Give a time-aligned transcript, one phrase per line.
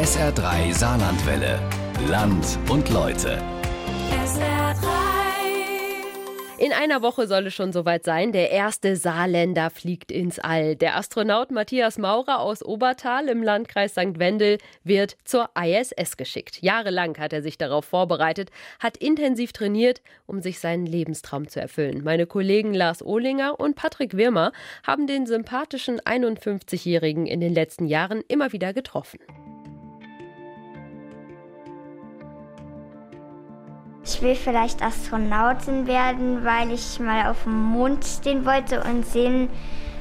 [0.00, 1.60] SR3 Saarlandwelle.
[2.08, 3.38] Land und Leute.
[6.56, 8.32] In einer Woche soll es schon soweit sein.
[8.32, 10.74] Der erste Saarländer fliegt ins All.
[10.74, 14.18] Der Astronaut Matthias Maurer aus Obertal im Landkreis St.
[14.18, 16.62] Wendel wird zur ISS geschickt.
[16.62, 22.02] Jahrelang hat er sich darauf vorbereitet, hat intensiv trainiert, um sich seinen Lebenstraum zu erfüllen.
[22.04, 28.22] Meine Kollegen Lars Ohlinger und Patrick Wirmer haben den sympathischen 51-Jährigen in den letzten Jahren
[28.28, 29.18] immer wieder getroffen.
[34.12, 39.48] Ich will vielleicht Astronautin werden, weil ich mal auf dem Mond stehen wollte und sehen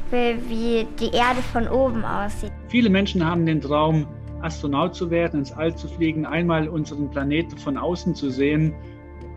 [0.09, 2.51] will, wie die Erde von oben aussieht.
[2.69, 4.07] Viele Menschen haben den Traum,
[4.41, 8.73] Astronaut zu werden, ins All zu fliegen, einmal unseren Planeten von außen zu sehen.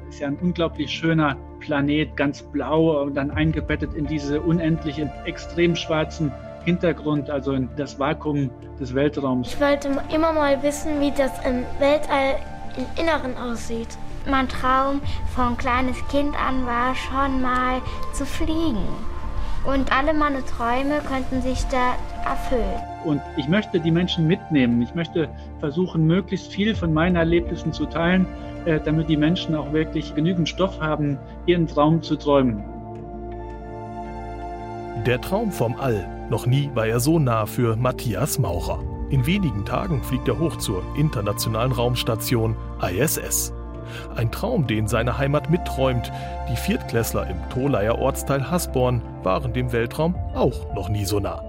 [0.06, 5.10] Das ist ja ein unglaublich schöner Planet, ganz blau und dann eingebettet in diese unendlichen,
[5.26, 6.32] extrem schwarzen
[6.64, 8.48] Hintergrund, also in das Vakuum
[8.80, 9.52] des Weltraums.
[9.52, 12.36] Ich wollte immer mal wissen, wie das im Weltall
[12.78, 13.98] im Inneren aussieht.
[14.30, 15.00] Mein Traum
[15.34, 17.80] von kleines Kind an war schon mal
[18.12, 18.86] zu fliegen.
[19.64, 22.82] Und alle meine Träume könnten sich da erfüllen.
[23.04, 24.82] Und ich möchte die Menschen mitnehmen.
[24.82, 25.28] Ich möchte
[25.60, 28.26] versuchen, möglichst viel von meinen Erlebnissen zu teilen,
[28.64, 32.62] äh, damit die Menschen auch wirklich genügend Stoff haben, ihren Traum zu träumen.
[35.06, 36.06] Der Traum vom All.
[36.30, 38.80] Noch nie war er so nah für Matthias Maurer.
[39.10, 43.52] In wenigen Tagen fliegt er hoch zur internationalen Raumstation ISS.
[44.16, 46.10] Ein Traum, den seine Heimat mitträumt.
[46.50, 51.42] Die Viertklässler im Tolaier Ortsteil Hasborn waren dem Weltraum auch noch nie so nah.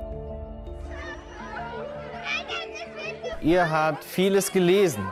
[3.41, 5.05] Ihr habt vieles gelesen.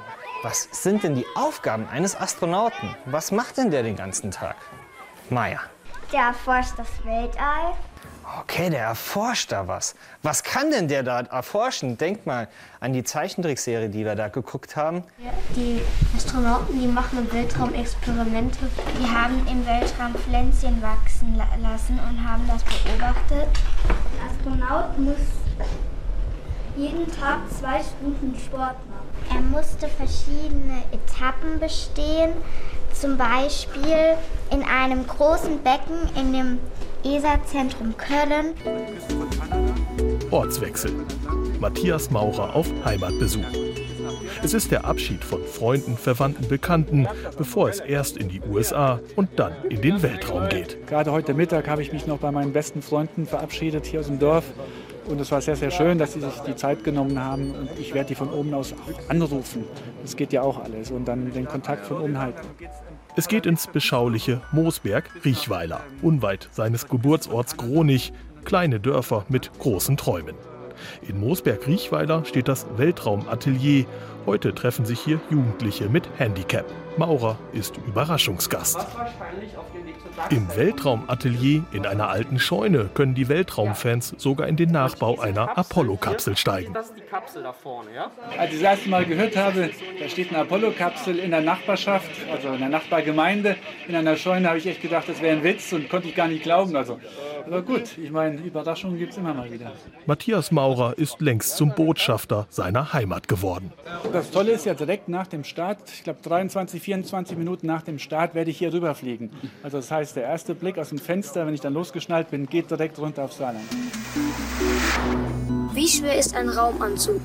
[0.43, 2.95] Was sind denn die Aufgaben eines Astronauten?
[3.05, 4.55] Was macht denn der den ganzen Tag?
[5.29, 5.59] Maja.
[6.11, 7.73] Der erforscht das Weltall.
[8.39, 9.95] Okay, der erforscht da was.
[10.23, 11.97] Was kann denn der da erforschen?
[11.97, 12.47] Denkt mal
[12.79, 15.03] an die Zeichentrickserie, die wir da geguckt haben.
[15.55, 15.81] Die
[16.15, 18.59] Astronauten, die machen im Weltraum Experimente.
[18.99, 23.49] Die haben im Weltraum Pflänzchen wachsen la lassen und haben das beobachtet.
[23.87, 25.15] Ein Astronaut muss
[26.77, 29.11] jeden Tag zwei Stunden Sport machen.
[29.29, 32.31] Er musste verschiedene Etappen bestehen.
[32.93, 34.17] Zum Beispiel
[34.51, 36.59] in einem großen Becken in dem
[37.03, 38.53] ESA-Zentrum Köln.
[40.29, 40.91] Ortswechsel.
[41.59, 43.41] Matthias Maurer auf Heimatbesuch.
[44.43, 47.07] Es ist der Abschied von Freunden, Verwandten, Bekannten,
[47.37, 50.85] bevor es erst in die USA und dann in den Weltraum geht.
[50.87, 54.19] Gerade heute Mittag habe ich mich noch bei meinen besten Freunden verabschiedet hier aus dem
[54.19, 54.45] Dorf.
[55.07, 57.51] Und es war sehr, sehr schön, dass sie sich die Zeit genommen haben.
[57.55, 58.75] Und ich werde die von oben aus
[59.07, 59.65] anrufen.
[60.03, 60.91] Das geht ja auch alles.
[60.91, 62.47] Und dann den Kontakt von oben halten.
[63.17, 68.13] Es geht ins beschauliche Moosberg-Riechweiler, unweit seines Geburtsorts Gronich.
[68.45, 70.35] Kleine Dörfer mit großen Träumen.
[71.07, 73.85] In Moosberg-Riechweiler steht das Weltraumatelier.
[74.25, 76.65] Heute treffen sich hier Jugendliche mit Handicap.
[76.97, 78.79] Maurer ist Überraschungsgast.
[80.29, 86.37] Im Weltraumatelier in einer alten Scheune können die Weltraumfans sogar in den Nachbau einer Apollo-Kapsel
[86.37, 86.75] steigen.
[86.75, 86.91] Als
[88.51, 92.59] ich das erste Mal gehört habe, da steht eine Apollo-Kapsel in der Nachbarschaft, also in
[92.59, 93.55] der Nachbargemeinde,
[93.87, 96.27] in einer Scheune, habe ich echt gedacht, das wäre ein Witz und konnte ich gar
[96.27, 96.75] nicht glauben.
[96.75, 96.99] Also,
[97.45, 99.71] aber gut, ich meine, Überraschungen gibt es immer mal wieder.
[100.05, 103.71] Matthias Maurer ist längst zum Botschafter seiner Heimat geworden.
[104.11, 107.99] Das Tolle ist ja direkt nach dem Start, ich glaube 23, 24 Minuten nach dem
[107.99, 109.31] Start werde ich hier rüberfliegen.
[109.63, 112.71] Also das heißt, der erste Blick aus dem Fenster, wenn ich dann losgeschnallt bin, geht
[112.71, 113.63] direkt runter aufs Saarland.
[115.73, 117.21] Wie schwer ist ein Raumanzug?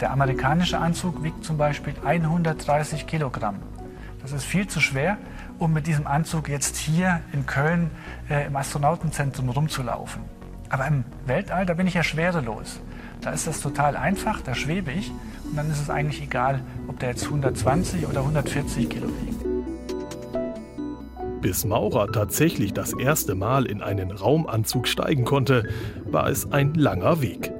[0.00, 3.60] Der amerikanische Anzug wiegt zum Beispiel 130 Kilogramm.
[4.22, 5.18] Das ist viel zu schwer,
[5.58, 7.90] um mit diesem Anzug jetzt hier in Köln
[8.28, 10.22] äh, im Astronautenzentrum rumzulaufen.
[10.68, 12.80] Aber im Weltall, da bin ich ja schwerelos.
[13.20, 15.12] Da ist das total einfach, da schwebe ich
[15.44, 19.39] und dann ist es eigentlich egal, ob der jetzt 120 oder 140 Kilo wiegt.
[21.40, 25.66] Bis Maurer tatsächlich das erste Mal in einen Raumanzug steigen konnte,
[26.04, 27.52] war es ein langer Weg.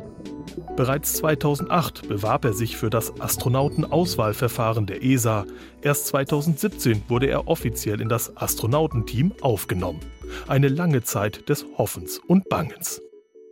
[0.76, 5.46] Bereits 2008 bewarb er sich für das Astronautenauswahlverfahren der ESA.
[5.80, 10.00] Erst 2017 wurde er offiziell in das Astronautenteam aufgenommen.
[10.46, 13.00] Eine lange Zeit des Hoffens und Bangens.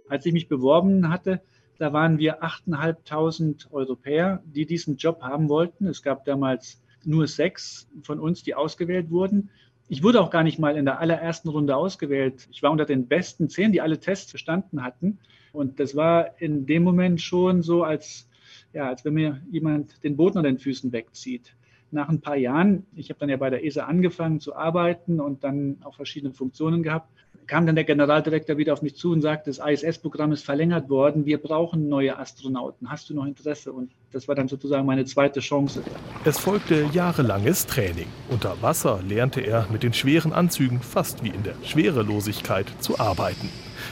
[0.09, 1.41] Als ich mich beworben hatte,
[1.79, 5.87] da waren wir 8.500 Europäer, die diesen Job haben wollten.
[5.87, 9.51] Es gab damals nur sechs von uns, die ausgewählt wurden.
[9.91, 12.47] Ich wurde auch gar nicht mal in der allerersten Runde ausgewählt.
[12.51, 15.19] Ich war unter den besten zehn, die alle Tests bestanden hatten.
[15.53, 18.29] Und das war in dem Moment schon so, als,
[18.75, 21.55] ja, als wenn mir jemand den Boden unter den Füßen wegzieht.
[21.91, 25.43] Nach ein paar Jahren, ich habe dann ja bei der ESA angefangen zu arbeiten und
[25.43, 27.11] dann auch verschiedene Funktionen gehabt.
[27.49, 31.25] Kam dann der Generaldirektor wieder auf mich zu und sagte, das ISS-Programm ist verlängert worden,
[31.25, 32.91] wir brauchen neue Astronauten.
[32.91, 33.73] Hast du noch Interesse?
[33.73, 35.83] Und das war dann sozusagen meine zweite Chance.
[36.25, 38.07] Es folgte jahrelanges Training.
[38.29, 43.49] Unter Wasser lernte er mit den schweren Anzügen fast wie in der Schwerelosigkeit zu arbeiten.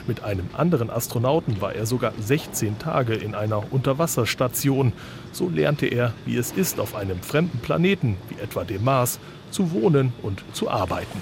[0.07, 4.93] Mit einem anderen Astronauten war er sogar 16 Tage in einer Unterwasserstation.
[5.33, 9.19] So lernte er, wie es ist, auf einem fremden Planeten, wie etwa dem Mars,
[9.51, 11.21] zu wohnen und zu arbeiten.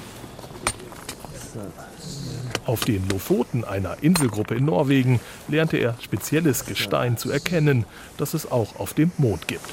[2.67, 7.85] Auf den Lofoten, einer Inselgruppe in Norwegen, lernte er spezielles Gestein zu erkennen,
[8.17, 9.71] das es auch auf dem Mond gibt.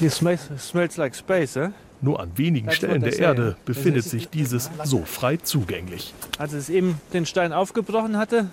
[2.04, 6.12] Nur an wenigen Stellen der Erde befindet sich dieses so frei zugänglich.
[6.36, 8.48] Als es eben den Stein aufgebrochen hatte,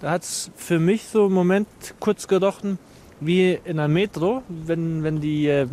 [0.00, 1.68] da hat es für mich so im Moment
[2.00, 2.78] kurz gerochen
[3.20, 5.66] wie in einer Metro, wenn, wenn, die, äh,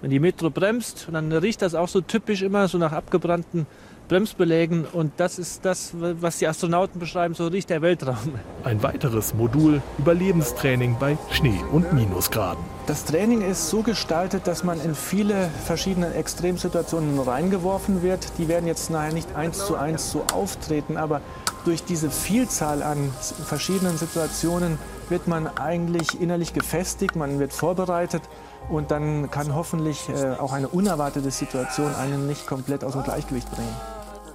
[0.00, 1.06] wenn die Metro bremst.
[1.08, 3.66] Und dann riecht das auch so typisch immer so nach abgebrannten
[4.08, 8.34] Bremsbelägen und das ist das, was die Astronauten beschreiben, so riecht der Weltraum.
[8.64, 12.62] Ein weiteres Modul Überlebenstraining bei Schnee und Minusgraden.
[12.86, 18.38] Das Training ist so gestaltet, dass man in viele verschiedene Extremsituationen reingeworfen wird.
[18.38, 21.20] Die werden jetzt nachher nicht eins zu eins so auftreten, aber
[21.64, 23.12] durch diese Vielzahl an
[23.44, 28.22] verschiedenen Situationen wird man eigentlich innerlich gefestigt, man wird vorbereitet
[28.68, 33.50] und dann kann hoffentlich äh, auch eine unerwartete Situation einen nicht komplett aus dem Gleichgewicht
[33.50, 33.74] bringen.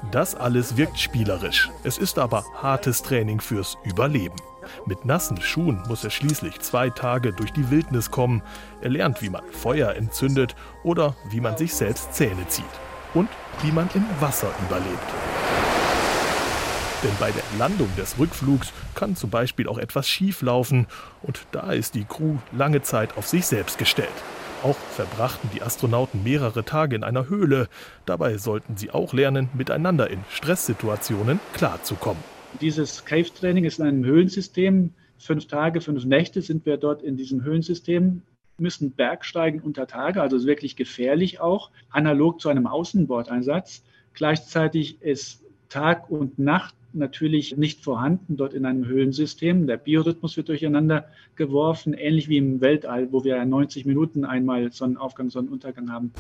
[0.10, 1.70] Das alles wirkt spielerisch.
[1.84, 4.36] Es ist aber hartes Training fürs Überleben.
[4.86, 8.42] Mit nassen Schuhen muss er schließlich zwei Tage durch die Wildnis kommen.
[8.82, 12.66] Er lernt, wie man Feuer entzündet oder wie man sich selbst Zähne zieht.
[13.14, 13.30] Und
[13.62, 15.14] wie man im Wasser überlebt.
[17.04, 20.88] Denn bei der Landung des Rückflugs kann zum Beispiel auch etwas schief laufen
[21.22, 24.10] und da ist die Crew lange Zeit auf sich selbst gestellt.
[24.64, 27.68] Auch verbrachten die Astronauten mehrere Tage in einer Höhle.
[28.06, 32.24] Dabei sollten sie auch lernen, miteinander in Stresssituationen klarzukommen.
[32.60, 34.94] Dieses Cave-Training ist in einem Höhlensystem.
[35.18, 38.22] Fünf Tage, fünf Nächte sind wir dort in diesem Höhlensystem,
[38.58, 43.84] müssen Bergsteigen unter Tage, also wirklich gefährlich auch, analog zu einem Außenbordeinsatz.
[44.14, 49.68] Gleichzeitig ist Tag und Nacht natürlich nicht vorhanden dort in einem Höhlensystem.
[49.68, 51.06] Der Biorhythmus wird durcheinander
[51.36, 56.12] geworfen, ähnlich wie im Weltall, wo wir 90 Minuten einmal Sonnenaufgang, Sonnenuntergang haben.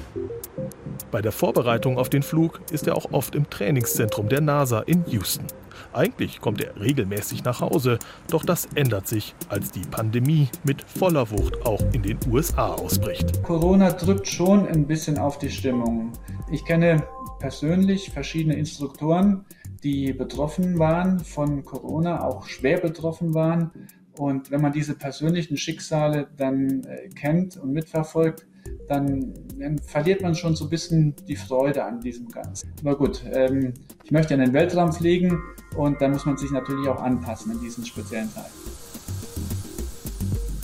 [1.11, 5.03] Bei der Vorbereitung auf den Flug ist er auch oft im Trainingszentrum der NASA in
[5.07, 5.45] Houston.
[5.93, 11.29] Eigentlich kommt er regelmäßig nach Hause, doch das ändert sich, als die Pandemie mit voller
[11.31, 13.43] Wucht auch in den USA ausbricht.
[13.43, 16.13] Corona drückt schon ein bisschen auf die Stimmung.
[16.49, 17.03] Ich kenne
[17.39, 19.45] persönlich verschiedene Instruktoren,
[19.83, 23.71] die betroffen waren von Corona, auch schwer betroffen waren.
[24.17, 28.45] Und wenn man diese persönlichen Schicksale dann äh, kennt und mitverfolgt,
[28.87, 32.73] dann, dann, verliert man schon so ein bisschen die Freude an diesem Ganzen.
[32.81, 33.73] Aber gut, ähm,
[34.03, 35.39] ich möchte in den Weltraum fliegen
[35.75, 38.90] und da muss man sich natürlich auch anpassen in diesen speziellen Zeiten.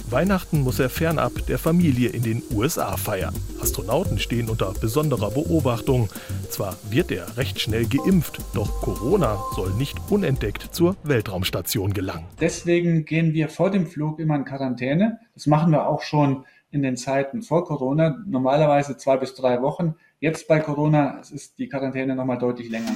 [0.09, 3.36] Weihnachten muss er fernab der Familie in den USA feiern.
[3.62, 6.07] Astronauten stehen unter besonderer Beobachtung.
[6.50, 12.25] Zwar wird er recht schnell geimpft, doch Corona soll nicht unentdeckt zur Weltraumstation gelangen.
[12.39, 15.19] Deswegen gehen wir vor dem Flug immer in Quarantäne.
[15.33, 19.95] Das machen wir auch schon in den Zeiten vor Corona, normalerweise zwei bis drei Wochen.
[20.19, 22.92] Jetzt bei Corona ist die Quarantäne nochmal deutlich länger.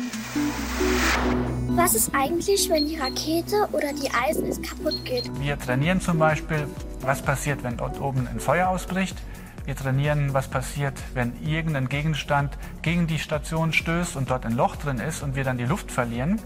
[1.76, 5.32] Was ist eigentlich, wenn die Rakete oder die Eisen kaputt geht?
[5.40, 6.68] Wir trainieren zum Beispiel
[7.00, 9.16] was passiert, wenn dort oben ein Feuer ausbricht.
[9.64, 14.76] Wir trainieren, was passiert, wenn irgendein Gegenstand gegen die Station stößt und dort ein Loch
[14.76, 16.42] drin ist und wir dann die Luft verlieren.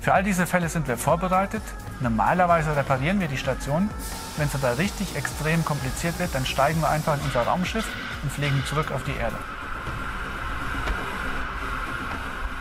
[0.00, 1.62] Für all diese Fälle sind wir vorbereitet.
[2.00, 3.90] Normalerweise reparieren wir die Station.
[4.36, 7.86] Wenn es aber richtig extrem kompliziert wird, dann steigen wir einfach in unser Raumschiff
[8.22, 9.36] und fliegen zurück auf die Erde.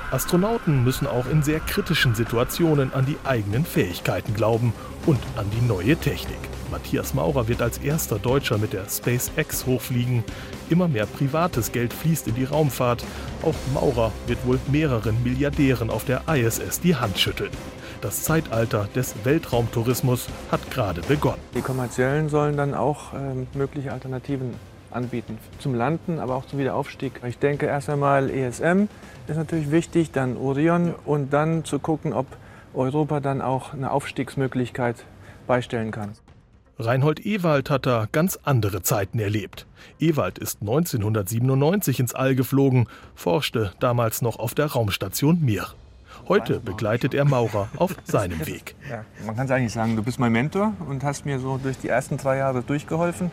[0.09, 4.71] Astronauten müssen auch in sehr kritischen Situationen an die eigenen Fähigkeiten glauben
[5.05, 6.37] und an die neue Technik.
[6.71, 10.23] Matthias Maurer wird als erster Deutscher mit der SpaceX hochfliegen.
[10.69, 13.03] Immer mehr privates Geld fließt in die Raumfahrt.
[13.43, 17.51] Auch Maurer wird wohl mehreren Milliardären auf der ISS die Hand schütteln.
[18.01, 21.41] Das Zeitalter des Weltraumtourismus hat gerade begonnen.
[21.53, 24.53] Die kommerziellen sollen dann auch äh, mögliche Alternativen
[24.91, 27.21] anbieten zum Landen, aber auch zum Wiederaufstieg.
[27.25, 28.87] Ich denke erst einmal ESM
[29.27, 32.25] ist natürlich wichtig, dann Orion und dann zu gucken, ob
[32.73, 35.05] Europa dann auch eine Aufstiegsmöglichkeit
[35.47, 36.13] beistellen kann.
[36.79, 39.65] Reinhold Ewald hat da ganz andere Zeiten erlebt.
[39.99, 45.67] Ewald ist 1997 ins All geflogen, forschte damals noch auf der Raumstation Mir.
[46.27, 48.75] Heute begleitet er Maurer auf seinem Weg.
[48.89, 51.79] Ja, man kann es eigentlich sagen, du bist mein Mentor und hast mir so durch
[51.79, 53.31] die ersten drei Jahre durchgeholfen.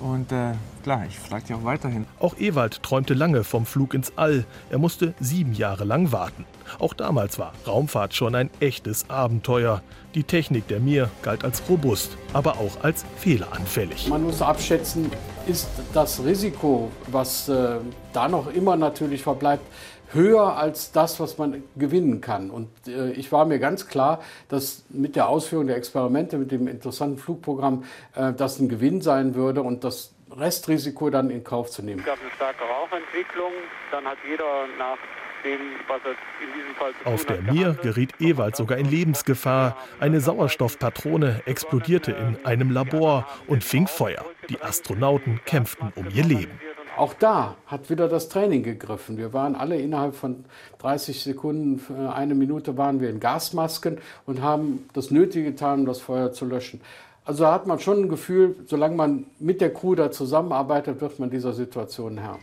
[0.00, 0.52] Und äh,
[0.88, 2.06] klar, ich frage dich auch weiterhin.
[2.18, 4.46] Auch Ewald träumte lange vom Flug ins All.
[4.70, 6.46] Er musste sieben Jahre lang warten.
[6.78, 9.82] Auch damals war Raumfahrt schon ein echtes Abenteuer.
[10.14, 14.08] Die Technik der Mir galt als robust, aber auch als fehleranfällig.
[14.08, 15.10] Man muss abschätzen,
[15.46, 17.76] ist das Risiko, was äh,
[18.14, 19.66] da noch immer natürlich verbleibt,
[20.14, 22.48] höher als das, was man gewinnen kann.
[22.48, 26.66] Und äh, ich war mir ganz klar, dass mit der Ausführung der Experimente, mit dem
[26.66, 31.82] interessanten Flugprogramm, äh, das ein Gewinn sein würde und das Restrisiko dann in Kauf zu
[31.82, 32.00] nehmen.
[32.00, 33.52] Es gab eine starke Rauchentwicklung,
[33.90, 34.98] dann hat jeder nach
[35.44, 36.10] dem, was er
[36.44, 39.76] in diesem Fall zu Auf der Mir geriet Ewald sogar in Lebensgefahr.
[40.00, 44.24] Eine Sauerstoffpatrone explodierte in einem Labor und fing Feuer.
[44.48, 46.60] Die Astronauten kämpften um ihr Leben.
[46.96, 49.18] Auch da hat wieder das Training gegriffen.
[49.18, 50.44] Wir waren alle innerhalb von
[50.80, 55.86] 30 Sekunden, äh, eine Minute waren wir in Gasmasken und haben das Nötige getan, um
[55.86, 56.80] das Feuer zu löschen.
[57.28, 61.18] Also da hat man schon ein Gefühl, solange man mit der Crew da zusammenarbeitet, wird
[61.18, 62.38] man dieser Situation Herr.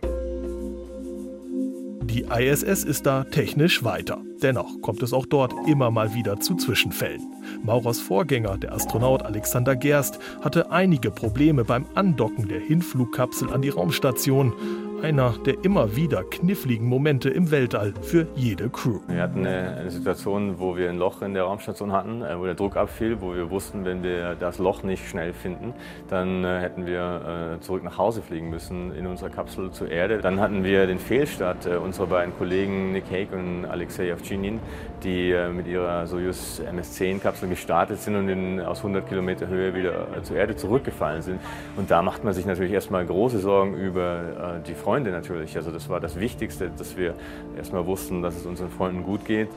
[2.04, 4.18] Die ISS ist da technisch weiter.
[4.42, 7.20] Dennoch kommt es auch dort immer mal wieder zu Zwischenfällen.
[7.64, 13.70] Maurers Vorgänger, der Astronaut Alexander Gerst, hatte einige Probleme beim Andocken der Hinflugkapsel an die
[13.70, 14.52] Raumstation.
[15.02, 19.00] Einer der immer wieder kniffligen Momente im Weltall für jede Crew.
[19.08, 22.44] Wir hatten eine, eine Situation, wo wir ein Loch in der Raumstation hatten, äh, wo
[22.44, 25.74] der Druck abfiel, wo wir wussten, wenn wir das Loch nicht schnell finden,
[26.08, 30.18] dann äh, hätten wir äh, zurück nach Hause fliegen müssen in unserer Kapsel zur Erde.
[30.18, 34.60] Dann hatten wir den Fehlstart äh, unserer beiden Kollegen Nick Hague und Alexei Ovchinin,
[35.02, 40.08] die äh, mit ihrer Soyuz MS-10-Kapsel gestartet sind und in, aus 100 Kilometer Höhe wieder
[40.16, 41.40] äh, zur Erde zurückgefallen sind.
[41.76, 45.56] Und da macht man sich natürlich erstmal große Sorgen über die Freunde natürlich.
[45.56, 47.16] Also das war das Wichtigste, dass wir
[47.56, 49.48] erstmal wussten, dass es unseren Freunden gut geht.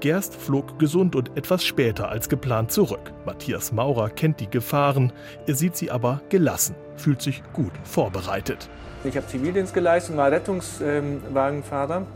[0.00, 3.12] Gerst flog gesund und etwas später als geplant zurück.
[3.26, 5.12] Matthias Maurer kennt die Gefahren,
[5.46, 8.70] er sieht sie aber gelassen, fühlt sich gut vorbereitet.
[9.04, 12.06] Ich habe Zivildienst geleistet, war Rettungswagenfahrer.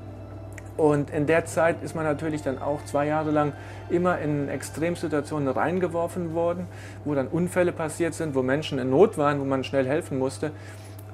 [0.78, 3.52] Und in der Zeit ist man natürlich dann auch zwei Jahre lang
[3.90, 6.66] immer in Extremsituationen reingeworfen worden,
[7.04, 10.52] wo dann Unfälle passiert sind, wo Menschen in Not waren, wo man schnell helfen musste.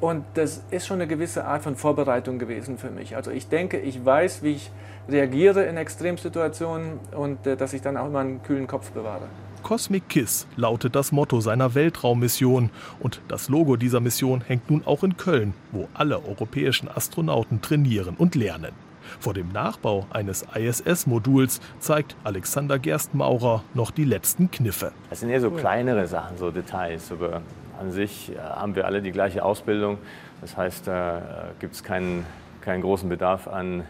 [0.01, 3.17] Und das ist schon eine gewisse Art von Vorbereitung gewesen für mich.
[3.17, 4.71] Also ich denke, ich weiß, wie ich
[5.09, 9.27] reagiere in Extremsituationen und äh, dass ich dann auch immer einen kühlen Kopf bewahre.
[9.63, 15.03] Cosmic Kiss lautet das Motto seiner Weltraummission und das Logo dieser Mission hängt nun auch
[15.03, 18.73] in Köln, wo alle europäischen Astronauten trainieren und lernen.
[19.21, 24.93] Vor dem Nachbau eines ISS-Moduls zeigt Alexander Gerstmaurer noch die letzten Kniffe.
[25.11, 27.43] Es sind eher so kleinere Sachen, so Details, aber
[27.79, 29.99] an sich äh, haben wir alle die gleiche Ausbildung.
[30.41, 31.23] Das heißt, da äh,
[31.61, 32.27] gibt es keinen,
[32.61, 33.85] keinen großen Bedarf an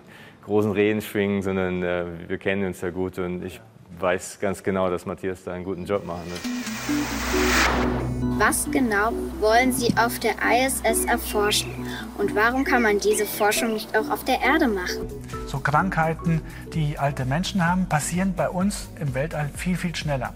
[0.45, 3.61] großen Redenschwingen, sondern äh, wir kennen uns ja gut und ich
[4.01, 6.41] weiß ganz genau, dass Matthias da einen guten Job machen wird.
[8.39, 11.71] Was genau wollen Sie auf der ISS erforschen?
[12.17, 15.09] Und warum kann man diese Forschung nicht auch auf der Erde machen?
[15.47, 16.41] So Krankheiten,
[16.73, 20.33] die alte Menschen haben, passieren bei uns im Weltall viel, viel schneller.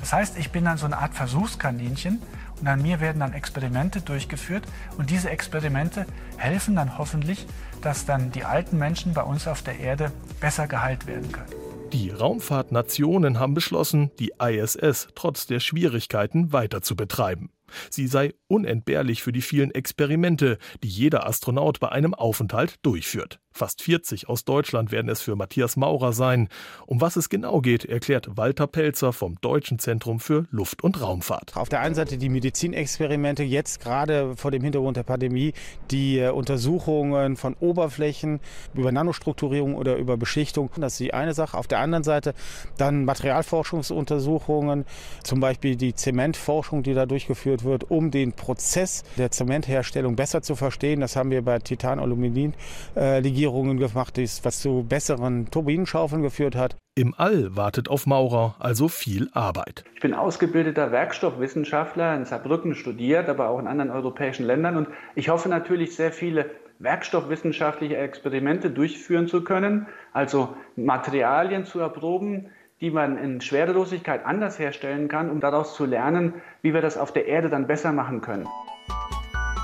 [0.00, 2.22] Das heißt, ich bin dann so eine Art Versuchskaninchen
[2.62, 4.62] und an mir werden dann Experimente durchgeführt
[4.96, 7.44] und diese Experimente helfen dann hoffentlich,
[7.82, 11.50] dass dann die alten Menschen bei uns auf der Erde besser geheilt werden können.
[11.92, 17.50] Die Raumfahrtnationen haben beschlossen, die ISS trotz der Schwierigkeiten weiter zu betreiben.
[17.90, 23.40] Sie sei unentbehrlich für die vielen Experimente, die jeder Astronaut bei einem Aufenthalt durchführt.
[23.52, 26.48] Fast 40 aus Deutschland werden es für Matthias Maurer sein.
[26.86, 31.54] Um was es genau geht, erklärt Walter Pelzer vom Deutschen Zentrum für Luft- und Raumfahrt.
[31.54, 35.52] Auf der einen Seite die Medizinexperimente, jetzt gerade vor dem Hintergrund der Pandemie,
[35.90, 38.40] die äh, Untersuchungen von Oberflächen
[38.74, 40.70] über Nanostrukturierung oder über Beschichtung.
[40.78, 41.58] Das ist die eine Sache.
[41.58, 42.34] Auf der anderen Seite
[42.78, 44.86] dann Materialforschungsuntersuchungen,
[45.24, 50.56] zum Beispiel die Zementforschung, die da durchgeführt wird, um den Prozess der Zementherstellung besser zu
[50.56, 51.00] verstehen.
[51.00, 56.76] Das haben wir bei Titan-Aluminin-Legierungen gemacht, was zu besseren Turbinenschaufeln geführt hat.
[56.94, 59.82] Im All wartet auf Maurer also viel Arbeit.
[59.94, 64.76] Ich bin ausgebildeter Werkstoffwissenschaftler in Saarbrücken studiert, aber auch in anderen europäischen Ländern.
[64.76, 66.50] Und ich hoffe natürlich, sehr viele
[66.80, 72.50] werkstoffwissenschaftliche Experimente durchführen zu können, also Materialien zu erproben,
[72.82, 77.12] die man in Schwerelosigkeit anders herstellen kann, um daraus zu lernen, wie wir das auf
[77.12, 78.48] der Erde dann besser machen können.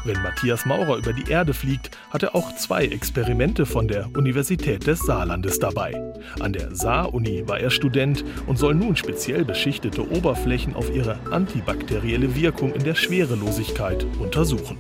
[0.04, 4.86] Wenn Matthias Maurer über die Erde fliegt, hat er auch zwei Experimente von der Universität
[4.86, 5.92] des Saarlandes dabei.
[6.40, 12.34] An der Saar-Uni war er Student und soll nun speziell beschichtete Oberflächen auf ihre antibakterielle
[12.34, 14.78] Wirkung in der Schwerelosigkeit untersuchen.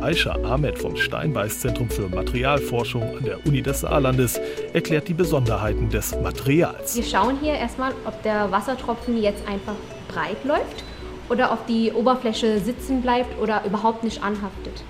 [0.00, 4.40] Aisha Ahmed vom Steinbeiß-Zentrum für Materialforschung an der Uni des Saarlandes
[4.72, 6.96] erklärt die Besonderheiten des Materials.
[6.96, 9.74] Wir schauen hier erstmal, ob der Wassertropfen jetzt einfach
[10.08, 10.84] breit läuft
[11.28, 14.82] oder auf die Oberfläche sitzen bleibt oder überhaupt nicht anhaftet.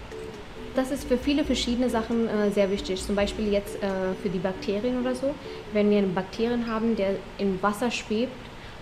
[0.75, 3.05] Das ist für viele verschiedene Sachen äh, sehr wichtig.
[3.05, 3.89] Zum Beispiel jetzt äh,
[4.21, 5.33] für die Bakterien oder so.
[5.73, 8.33] Wenn wir einen Bakterien haben, der im Wasser schwebt,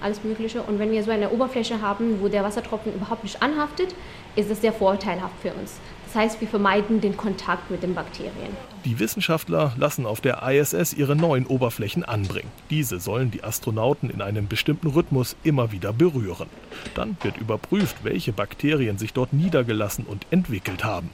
[0.01, 0.63] alles Mögliche.
[0.63, 3.95] Und wenn wir so eine Oberfläche haben, wo der Wassertropfen überhaupt nicht anhaftet,
[4.37, 5.79] ist es sehr vorteilhaft für uns.
[6.13, 8.55] Das heißt, wir vermeiden den Kontakt mit den Bakterien.
[8.85, 12.51] Die Wissenschaftler lassen auf der ISS ihre neuen Oberflächen anbringen.
[12.69, 16.51] Diese sollen die Astronauten in einem bestimmten Rhythmus immer wieder berühren.
[16.95, 21.09] Dann wird überprüft, welche Bakterien sich dort niedergelassen und entwickelt haben.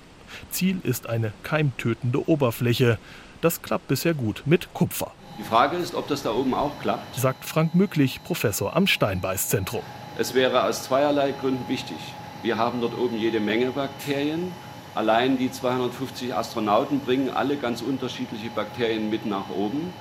[0.50, 2.99] Ziel ist eine keimtötende Oberfläche.
[3.40, 5.12] Das klappt bisher gut mit Kupfer.
[5.38, 7.14] Die Frage ist, ob das da oben auch klappt.
[7.14, 9.83] Sagt Frank Mücklich, Professor am Steinbeißzentrum.
[10.19, 11.99] Es wäre aus zweierlei Gründen wichtig.
[12.43, 14.50] Wir haben dort oben jede Menge Bakterien.
[14.95, 19.92] Allein die 250 Astronauten bringen alle ganz unterschiedliche Bakterien mit nach oben.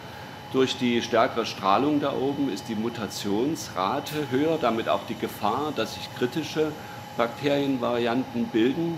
[0.53, 5.95] Durch die stärkere Strahlung da oben ist die Mutationsrate höher, damit auch die Gefahr, dass
[5.95, 6.71] sich kritische
[7.17, 8.97] Bakterienvarianten bilden.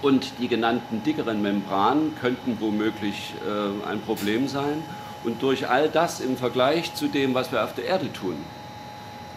[0.00, 4.82] Und die genannten dickeren Membranen könnten womöglich äh, ein Problem sein.
[5.24, 8.36] Und durch all das im Vergleich zu dem, was wir auf der Erde tun,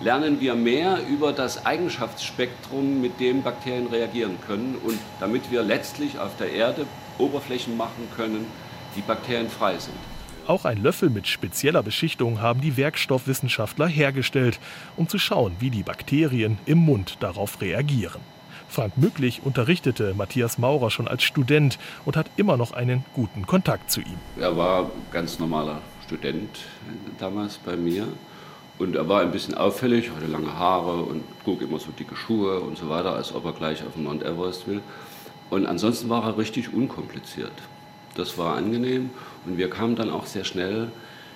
[0.03, 6.19] lernen wir mehr über das Eigenschaftsspektrum, mit dem Bakterien reagieren können und damit wir letztlich
[6.19, 6.85] auf der Erde
[7.17, 8.45] Oberflächen machen können,
[8.95, 9.95] die bakterienfrei sind.
[10.47, 14.59] Auch ein Löffel mit spezieller Beschichtung haben die Werkstoffwissenschaftler hergestellt,
[14.97, 18.21] um zu schauen, wie die Bakterien im Mund darauf reagieren.
[18.67, 23.91] Frank Mücklich unterrichtete Matthias Maurer schon als Student und hat immer noch einen guten Kontakt
[23.91, 24.17] zu ihm.
[24.39, 26.49] Er war ganz normaler Student
[27.19, 28.07] damals bei mir
[28.81, 32.61] und er war ein bisschen auffällig, hatte lange Haare und trug immer so dicke Schuhe
[32.61, 34.81] und so weiter, als ob er gleich auf den Mount Everest will.
[35.51, 37.51] Und ansonsten war er richtig unkompliziert.
[38.15, 39.11] Das war angenehm
[39.45, 40.91] und wir kamen dann auch sehr schnell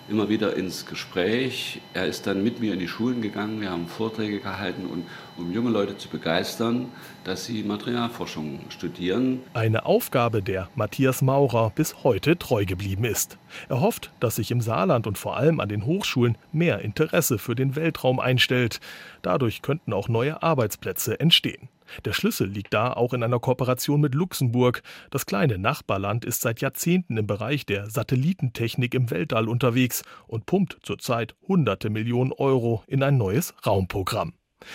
[0.07, 1.81] immer wieder ins Gespräch.
[1.93, 5.05] Er ist dann mit mir in die Schulen gegangen, wir haben Vorträge gehalten, und,
[5.37, 6.87] um junge Leute zu begeistern,
[7.23, 9.41] dass sie Materialforschung studieren.
[9.53, 13.37] Eine Aufgabe, der Matthias Maurer bis heute treu geblieben ist.
[13.69, 17.55] Er hofft, dass sich im Saarland und vor allem an den Hochschulen mehr Interesse für
[17.55, 18.79] den Weltraum einstellt.
[19.21, 21.69] Dadurch könnten auch neue Arbeitsplätze entstehen.
[22.03, 24.81] Der Schlüssel liegt da auch in einer Kooperation mit Luxemburg.
[25.11, 30.77] Das kleine Nachbarland ist seit Jahrzehnten im Bereich der Satellitentechnik im Weltall unterwegs und pumpt
[30.83, 34.33] zurzeit hunderte Millionen Euro in ein neues Raumprogramm.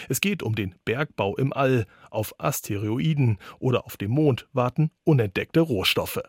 [0.09, 1.87] Es geht um den Bergbau im All.
[2.11, 6.21] Auf Asteroiden oder auf dem Mond warten unentdeckte Rohstoffe.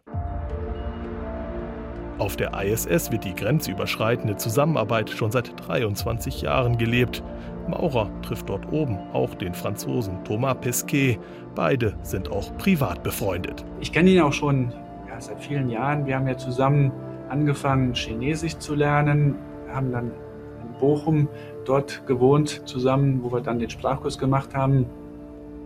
[2.22, 7.24] Auf der ISS wird die grenzüberschreitende Zusammenarbeit schon seit 23 Jahren gelebt.
[7.68, 11.18] Maurer trifft dort oben auch den Franzosen Thomas Pesquet.
[11.56, 13.66] Beide sind auch privat befreundet.
[13.80, 14.72] Ich kenne ihn auch schon
[15.10, 16.06] ja, seit vielen Jahren.
[16.06, 16.92] Wir haben ja zusammen
[17.30, 19.34] angefangen, Chinesisch zu lernen,
[19.74, 21.28] haben dann in Bochum
[21.66, 24.86] dort gewohnt zusammen, wo wir dann den Sprachkurs gemacht haben.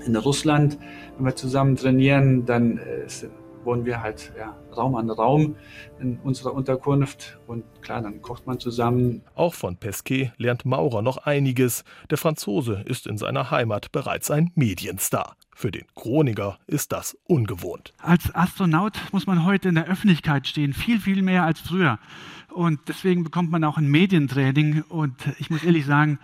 [0.06, 0.78] In Russland,
[1.18, 3.10] wenn wir zusammen trainieren, dann äh,
[3.66, 5.56] wohnen wir halt ja, Raum an Raum
[6.00, 9.22] in unserer Unterkunft und klar, dann kocht man zusammen.
[9.36, 11.84] Auch von Pesquet lernt Maurer noch einiges.
[12.10, 15.36] Der Franzose ist in seiner Heimat bereits ein Medienstar.
[15.56, 17.94] Für den Chroniker ist das ungewohnt.
[18.02, 21.98] Als Astronaut muss man heute in der Öffentlichkeit stehen, viel, viel mehr als früher.
[22.54, 24.82] Und deswegen bekommt man auch ein Medientraining.
[24.84, 26.20] Und ich muss ehrlich sagen,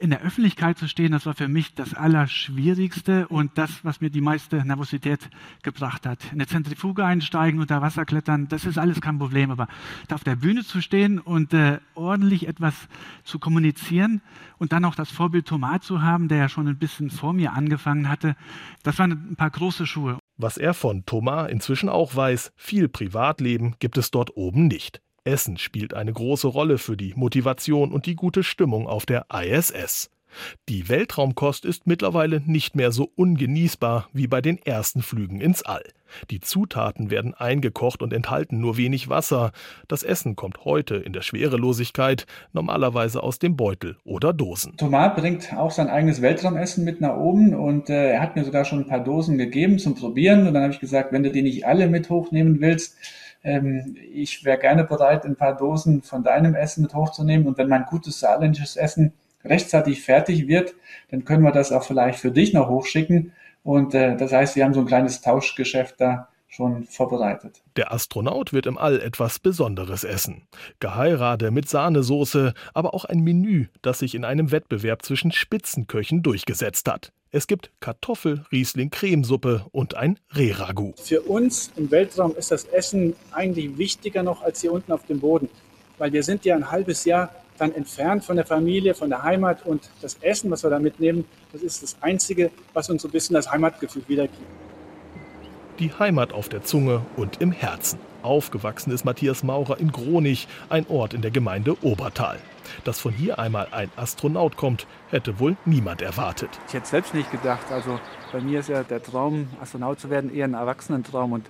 [0.00, 4.08] in der Öffentlichkeit zu stehen, das war für mich das Allerschwierigste und das, was mir
[4.08, 5.28] die meiste Nervosität
[5.62, 6.24] gebracht hat.
[6.24, 9.50] In eine Zentrifuge einsteigen, unter Wasser klettern, das ist alles kein Problem.
[9.50, 9.68] Aber
[10.08, 12.74] da auf der Bühne zu stehen und äh, ordentlich etwas
[13.24, 14.22] zu kommunizieren
[14.56, 17.52] und dann auch das Vorbild Thomas zu haben, der ja schon ein bisschen vor mir
[17.52, 18.36] angefangen hatte,
[18.82, 20.18] das waren ein paar große Schuhe.
[20.38, 25.02] Was er von Thomas inzwischen auch weiß, viel Privatleben gibt es dort oben nicht.
[25.24, 30.10] Essen spielt eine große Rolle für die Motivation und die gute Stimmung auf der ISS.
[30.68, 35.82] Die Weltraumkost ist mittlerweile nicht mehr so ungenießbar wie bei den ersten Flügen ins All.
[36.30, 39.52] Die Zutaten werden eingekocht und enthalten nur wenig Wasser.
[39.86, 44.76] Das Essen kommt heute in der Schwerelosigkeit normalerweise aus dem Beutel oder Dosen.
[44.76, 48.64] Thomas bringt auch sein eigenes Weltraumessen mit nach oben und äh, er hat mir sogar
[48.64, 50.46] schon ein paar Dosen gegeben zum Probieren.
[50.46, 52.96] Und dann habe ich gesagt, wenn du die nicht alle mit hochnehmen willst,
[53.42, 57.46] ähm, ich wäre gerne bereit, ein paar Dosen von deinem Essen mit hochzunehmen.
[57.46, 59.12] Und wenn mein gutes saarländisches Essen
[59.44, 60.74] rechtzeitig fertig wird,
[61.10, 63.32] dann können wir das auch vielleicht für dich noch hochschicken.
[63.62, 67.62] Und äh, das heißt, wir haben so ein kleines Tauschgeschäft da schon vorbereitet.
[67.76, 70.48] Der Astronaut wird im All etwas Besonderes essen.
[70.80, 76.90] Geheirate mit Sahnesoße, aber auch ein Menü, das sich in einem Wettbewerb zwischen Spitzenköchen durchgesetzt
[76.90, 77.12] hat.
[77.32, 80.94] Es gibt Kartoffel, Riesling, Cremesuppe und ein Rehragout.
[81.00, 85.20] Für uns im Weltraum ist das Essen eigentlich wichtiger noch als hier unten auf dem
[85.20, 85.48] Boden,
[85.98, 89.64] weil wir sind ja ein halbes Jahr dann entfernt von der Familie, von der Heimat
[89.64, 93.12] und das Essen, was wir da mitnehmen, das ist das Einzige, was uns so ein
[93.12, 94.42] bisschen das Heimatgefühl wiedergibt.
[95.78, 98.00] Die Heimat auf der Zunge und im Herzen.
[98.22, 102.38] Aufgewachsen ist Matthias Maurer in Gronich, ein Ort in der Gemeinde Obertal.
[102.84, 106.50] Dass von hier einmal ein Astronaut kommt, hätte wohl niemand erwartet.
[106.68, 107.70] Ich hätte selbst nicht gedacht.
[107.70, 107.98] Also
[108.32, 111.32] bei mir ist ja der Traum, Astronaut zu werden, eher ein Erwachsenentraum.
[111.32, 111.46] Und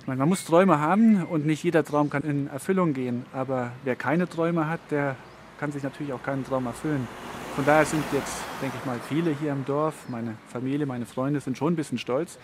[0.00, 3.24] ich meine, man muss Träume haben und nicht jeder Traum kann in Erfüllung gehen.
[3.32, 5.16] Aber wer keine Träume hat, der
[5.58, 7.06] kann sich natürlich auch keinen Traum erfüllen.
[7.54, 11.38] Von daher sind jetzt, denke ich mal, viele hier im Dorf, meine Familie, meine Freunde
[11.40, 12.38] sind schon ein bisschen stolz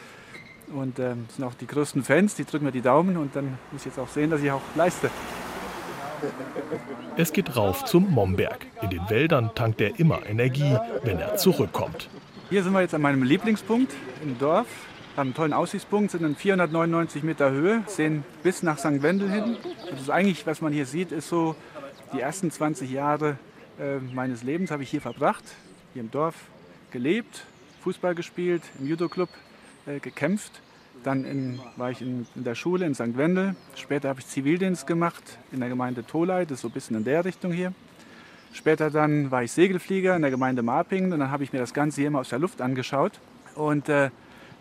[0.74, 3.82] und äh, sind auch die größten Fans, die drücken mir die Daumen und dann muss
[3.82, 5.10] ich jetzt auch sehen, dass ich auch leiste.
[7.16, 8.66] Es geht rauf zum Momberg.
[8.82, 12.08] In den Wäldern tankt er immer Energie, wenn er zurückkommt.
[12.50, 14.66] Hier sind wir jetzt an meinem Lieblingspunkt im Dorf.
[15.14, 19.02] Wir haben einen tollen Aussichtspunkt, sind in 499 Meter Höhe, sehen bis nach St.
[19.02, 19.56] Wendel hin.
[19.90, 21.56] Das ist eigentlich, was man hier sieht, ist so
[22.12, 23.38] die ersten 20 Jahre
[23.80, 25.44] äh, meines Lebens habe ich hier verbracht,
[25.94, 26.34] hier im Dorf
[26.90, 27.44] gelebt,
[27.82, 29.30] Fußball gespielt, im Judo-Club
[29.86, 30.60] äh, gekämpft.
[31.04, 33.16] Dann in, war ich in, in, der Schule in St.
[33.16, 33.54] Wendel.
[33.74, 37.04] Später habe ich Zivildienst gemacht in der Gemeinde Tolai, das ist so ein bisschen in
[37.04, 37.72] der Richtung hier.
[38.52, 41.72] Später dann war ich Segelflieger in der Gemeinde Marpingen und dann habe ich mir das
[41.72, 43.12] Ganze hier immer aus der Luft angeschaut.
[43.54, 44.10] Und äh,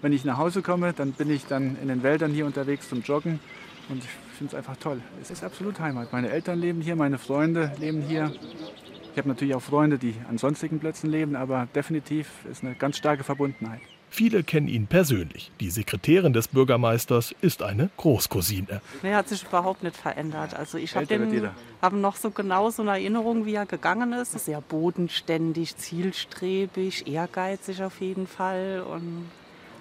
[0.01, 3.01] wenn ich nach Hause komme, dann bin ich dann in den Wäldern hier unterwegs zum
[3.01, 3.39] Joggen
[3.89, 5.01] und ich finde es einfach toll.
[5.21, 6.13] Es ist absolut Heimat.
[6.13, 8.31] Meine Eltern leben hier, meine Freunde leben hier.
[9.11, 12.97] Ich habe natürlich auch Freunde, die an sonstigen Plätzen leben, aber definitiv ist eine ganz
[12.97, 13.81] starke Verbundenheit.
[14.11, 15.51] Viele kennen ihn persönlich.
[15.59, 18.81] Die Sekretärin des Bürgermeisters ist eine Großcousine.
[19.03, 20.55] Er hat sich überhaupt nicht verändert.
[20.55, 21.49] Also ich habe den
[21.81, 24.37] hab noch so genau so eine Erinnerung, wie er gegangen ist.
[24.39, 28.83] Sehr bodenständig, zielstrebig, ehrgeizig auf jeden Fall.
[28.89, 29.29] Und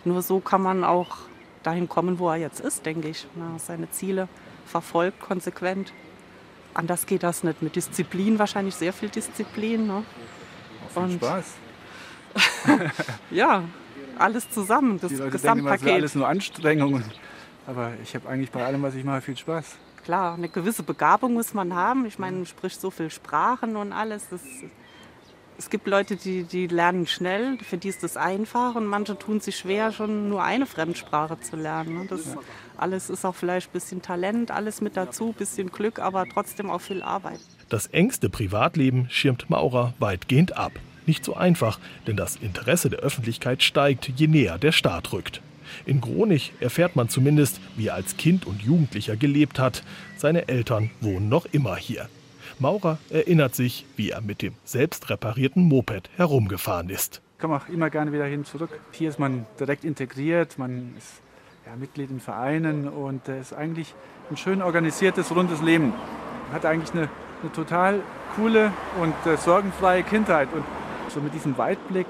[0.05, 1.17] nur so kann man auch
[1.63, 3.27] dahin kommen, wo er jetzt ist, denke ich.
[3.35, 4.29] Na, seine Ziele
[4.67, 5.93] verfolgt, konsequent.
[6.75, 7.63] Anders geht das nicht.
[7.63, 9.87] Mit Disziplin, wahrscheinlich sehr viel Disziplin.
[9.87, 10.05] Ne?
[10.93, 11.55] Viel Und Spaß.
[13.31, 13.65] ja,
[14.21, 15.81] alles zusammen, das Die Leute Gesamtpaket.
[15.83, 17.05] Denken, alles nur Anstrengungen.
[17.67, 19.77] Aber ich habe eigentlich bei allem, was ich mache, viel Spaß.
[20.05, 22.07] Klar, eine gewisse Begabung muss man haben.
[22.07, 24.29] Ich meine, man spricht so viele Sprachen und alles.
[24.31, 24.41] Das,
[25.59, 29.41] es gibt Leute, die, die lernen schnell, für die ist das einfach und manche tun
[29.41, 31.99] sich schwer, schon nur eine Fremdsprache zu lernen.
[31.99, 32.07] Ne?
[32.09, 32.21] Das
[32.77, 36.71] alles ist auch vielleicht ein bisschen Talent, alles mit dazu, ein bisschen Glück, aber trotzdem
[36.71, 37.41] auch viel Arbeit.
[37.69, 40.73] Das engste Privatleben schirmt Maurer weitgehend ab.
[41.09, 45.41] Nicht so einfach, denn das Interesse der Öffentlichkeit steigt, je näher der Start rückt.
[45.87, 49.83] In Gronich erfährt man zumindest, wie er als Kind und Jugendlicher gelebt hat.
[50.19, 52.11] Seine Eltern wohnen noch immer hier.
[52.59, 57.23] Maurer erinnert sich, wie er mit dem selbst reparierten Moped herumgefahren ist.
[57.37, 58.79] Ich komme auch immer gerne wieder hin zurück.
[58.93, 61.23] Hier ist man direkt integriert, man ist
[61.65, 63.95] ja, Mitglied in Vereinen und es ist eigentlich
[64.31, 65.95] ein schön organisiertes, rundes Leben.
[66.49, 67.09] Man hat eigentlich eine,
[67.43, 68.01] eine total
[68.37, 70.49] coole und äh, sorgenfreie Kindheit.
[70.53, 70.65] Und
[71.11, 72.07] so mit diesem Weitblick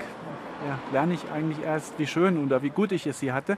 [0.66, 3.56] ja, lerne ich eigentlich erst, wie schön oder wie gut ich es hier hatte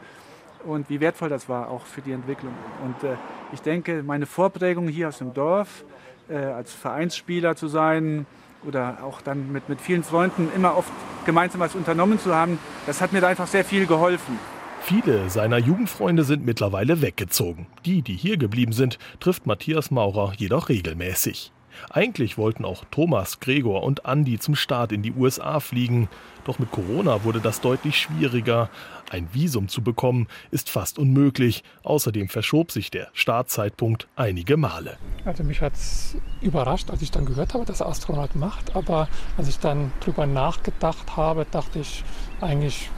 [0.65, 2.53] und wie wertvoll das war auch für die Entwicklung.
[2.85, 3.17] Und äh,
[3.53, 5.85] ich denke, meine Vorprägung hier aus dem Dorf,
[6.29, 8.27] äh, als Vereinsspieler zu sein
[8.67, 10.93] oder auch dann mit, mit vielen Freunden immer oft
[11.25, 14.39] gemeinsam was unternommen zu haben, das hat mir da einfach sehr viel geholfen.
[14.83, 17.67] Viele seiner Jugendfreunde sind mittlerweile weggezogen.
[17.85, 21.53] Die, die hier geblieben sind, trifft Matthias Maurer jedoch regelmäßig.
[21.91, 26.09] Eigentlich wollten auch Thomas, Gregor und Andi zum Start in die USA fliegen.
[26.45, 28.71] Doch mit Corona wurde das deutlich schwieriger.
[29.11, 31.65] Ein Visum zu bekommen ist fast unmöglich.
[31.83, 34.99] Außerdem verschob sich der Startzeitpunkt einige Male.
[35.25, 38.75] Also mich hat es überrascht, als ich dann gehört habe, dass Astronaut macht.
[38.75, 42.05] Aber als ich dann drüber nachgedacht habe, dachte ich
[42.41, 42.89] eigentlich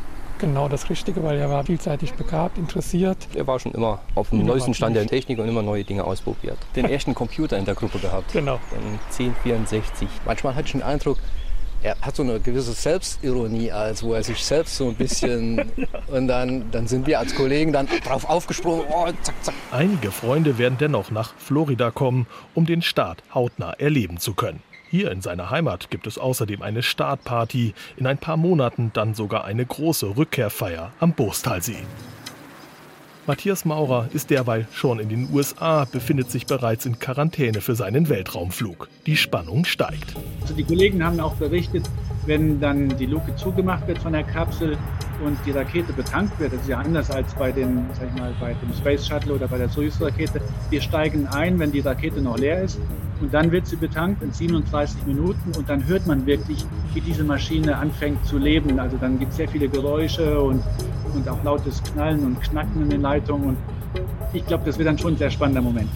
[0.43, 3.17] genau das Richtige, weil er war vielseitig begabt, interessiert.
[3.35, 6.59] Er war schon immer auf dem neuesten Stand der Technik und immer neue Dinge ausprobiert.
[6.77, 8.33] Den ersten Computer in der Gruppe gehabt.
[8.33, 8.59] Genau.
[8.71, 10.09] Den 1064.
[10.27, 11.19] Manchmal hatte ich den Eindruck,
[11.83, 15.71] er hat so eine gewisse Selbstironie, als wo er sich selbst so ein bisschen
[16.09, 18.85] und dann, dann sind wir als Kollegen dann drauf aufgesprungen.
[18.89, 19.55] Oh, zack, zack.
[19.71, 24.63] Einige Freunde werden dennoch nach Florida kommen, um den Start hautnah erleben zu können.
[24.93, 29.47] Hier in seiner Heimat gibt es außerdem eine Startparty, in ein paar Monaten dann sogar
[29.47, 31.87] eine große Rückkehrfeier am Boostalsee.
[33.25, 38.09] Matthias Maurer ist derweil schon in den USA, befindet sich bereits in Quarantäne für seinen
[38.09, 38.89] Weltraumflug.
[39.07, 40.17] Die Spannung steigt.
[40.41, 41.89] Also die Kollegen haben auch berichtet,
[42.27, 44.77] wenn dann die Luke zugemacht wird von der Kapsel
[45.25, 48.35] und die Rakete betankt wird, das ist ja anders als bei, den, sag ich mal,
[48.41, 50.41] bei dem Space Shuttle oder bei der Soyuz-Rakete.
[50.71, 52.81] Wir steigen ein, wenn die Rakete noch leer ist
[53.21, 57.23] und dann wird sie betankt in 37 Minuten und dann hört man wirklich, wie diese
[57.23, 58.81] Maschine anfängt zu leben.
[58.81, 60.61] Also dann gibt es sehr viele Geräusche und,
[61.15, 63.57] und auch lautes Knallen und Knacken in den Leitungen und
[64.33, 65.91] ich glaube, das wird dann schon ein sehr spannender Moment.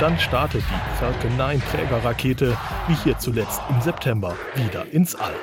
[0.00, 2.56] Dann startet die Falcon 9 Trägerrakete,
[2.88, 5.34] wie hier zuletzt im September, wieder ins All.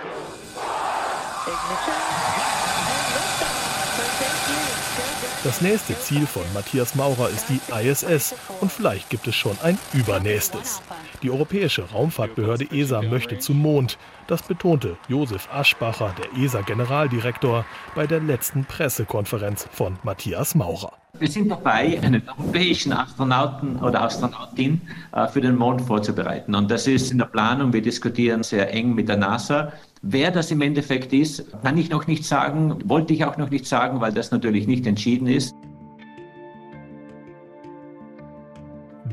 [5.43, 9.77] Das nächste Ziel von Matthias Maurer ist die ISS und vielleicht gibt es schon ein
[9.93, 10.81] übernächstes.
[11.21, 13.99] Die Europäische Raumfahrtbehörde ESA möchte zum Mond.
[14.25, 20.93] Das betonte Josef Aschbacher, der ESA-Generaldirektor, bei der letzten Pressekonferenz von Matthias Maurer.
[21.19, 24.81] Wir sind dabei, einen europäischen Astronauten oder Astronautin
[25.11, 26.55] äh, für den Mond vorzubereiten.
[26.55, 27.71] Und das ist in der Planung.
[27.71, 29.73] Wir diskutieren sehr eng mit der NASA.
[30.01, 33.67] Wer das im Endeffekt ist, kann ich noch nicht sagen, wollte ich auch noch nicht
[33.67, 35.53] sagen, weil das natürlich nicht entschieden ist.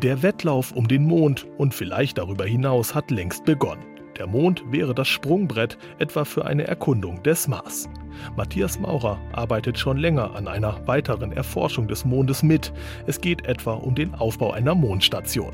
[0.03, 3.83] Der Wettlauf um den Mond und vielleicht darüber hinaus hat längst begonnen.
[4.17, 7.89] Der Mond wäre das Sprungbrett etwa für eine Erkundung des Mars.
[8.37, 12.73] Matthias Maurer arbeitet schon länger an einer weiteren Erforschung des Mondes mit.
[13.09, 15.53] Es geht etwa um den Aufbau einer Mondstation.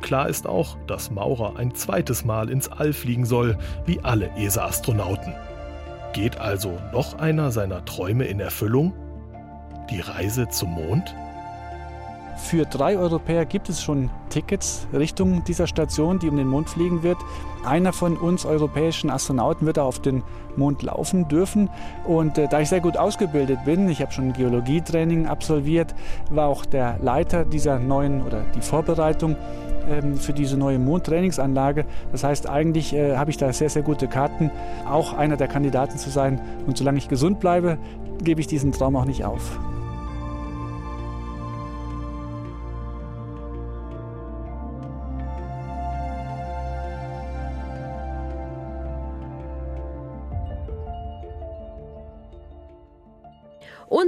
[0.00, 5.34] Klar ist auch, dass Maurer ein zweites Mal ins All fliegen soll, wie alle ESA-Astronauten.
[6.14, 8.94] Geht also noch einer seiner Träume in Erfüllung?
[9.90, 11.14] Die Reise zum Mond?
[12.36, 17.02] Für drei Europäer gibt es schon Tickets Richtung dieser Station, die um den Mond fliegen
[17.02, 17.18] wird.
[17.64, 20.22] Einer von uns europäischen Astronauten wird auf den
[20.56, 21.70] Mond laufen dürfen.
[22.06, 25.94] Und äh, da ich sehr gut ausgebildet bin, ich habe schon Geologietraining absolviert,
[26.30, 29.36] war auch der Leiter dieser neuen oder die Vorbereitung
[29.88, 31.84] ähm, für diese neue Mondtrainingsanlage.
[32.10, 34.50] Das heißt, eigentlich äh, habe ich da sehr, sehr gute Karten,
[34.88, 36.40] auch einer der Kandidaten zu sein.
[36.66, 37.78] Und solange ich gesund bleibe,
[38.22, 39.58] gebe ich diesen Traum auch nicht auf.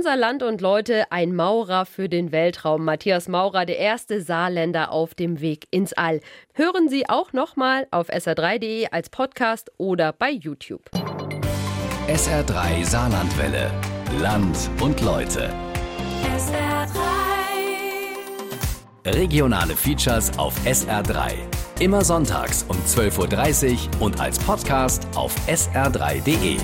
[0.04, 2.84] Unser Land und Leute, ein Maurer für den Weltraum.
[2.84, 6.20] Matthias Maurer, der erste Saarländer auf dem Weg ins All.
[6.52, 10.82] Hören Sie auch nochmal auf sr3.de als Podcast oder bei YouTube.
[12.06, 13.70] SR3 Saarlandwelle.
[14.20, 15.48] Land und Leute.
[16.36, 16.98] SR3.
[19.06, 21.32] Regionale Features auf SR3.
[21.80, 26.58] Immer sonntags um 12.30 Uhr und als Podcast auf sr3.de.